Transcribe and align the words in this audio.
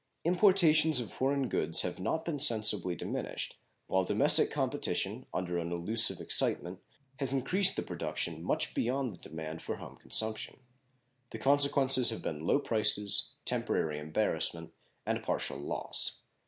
Importations 0.25 0.99
of 0.99 1.13
foreign 1.13 1.47
goods 1.47 1.81
have 1.81 1.99
not 1.99 2.25
been 2.25 2.39
sensibly 2.39 2.95
diminished, 2.95 3.59
while 3.85 4.03
domestic 4.03 4.49
competition, 4.49 5.27
under 5.31 5.59
an 5.59 5.71
illusive 5.71 6.19
excitement, 6.19 6.79
has 7.19 7.31
increased 7.31 7.75
the 7.75 7.83
production 7.83 8.41
much 8.41 8.73
beyond 8.73 9.13
the 9.13 9.19
demand 9.21 9.61
for 9.61 9.75
home 9.75 9.97
consumption. 9.97 10.57
The 11.29 11.37
consequences 11.37 12.09
have 12.09 12.23
been 12.23 12.39
low 12.39 12.57
prices, 12.57 13.35
temporary 13.45 13.99
embarrassment, 13.99 14.73
and 15.05 15.21
partial 15.21 15.59
loss. 15.59 16.23